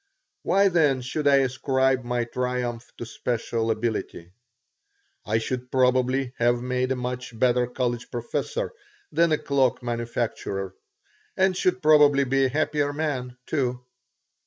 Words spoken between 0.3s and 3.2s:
Why, then, should I ascribe my triumph to